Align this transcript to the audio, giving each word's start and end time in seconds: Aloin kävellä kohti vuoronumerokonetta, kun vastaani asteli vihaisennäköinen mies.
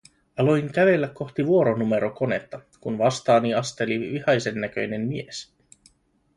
Aloin 0.37 0.71
kävellä 0.71 1.07
kohti 1.07 1.45
vuoronumerokonetta, 1.47 2.61
kun 2.79 2.97
vastaani 2.97 3.53
asteli 3.53 3.99
vihaisennäköinen 3.99 5.01
mies. 5.07 5.53